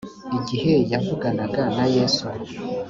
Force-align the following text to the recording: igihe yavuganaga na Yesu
igihe 0.37 0.73
yavuganaga 0.91 1.61
na 1.75 1.85
Yesu 1.95 2.25